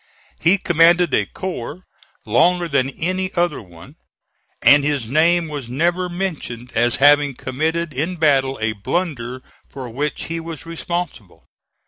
[0.39, 1.83] He commanded a corps
[2.25, 3.97] longer than any other one,
[4.63, 10.23] and his name was never mentioned as having committed in battle a blunder for which
[10.23, 11.45] he was responsible.